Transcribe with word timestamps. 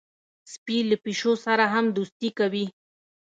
سپي 0.53 0.77
له 0.89 0.95
پیشو 1.03 1.33
سره 1.45 1.63
هم 1.73 1.85
دوستي 1.97 2.29
کوي. 2.39 2.65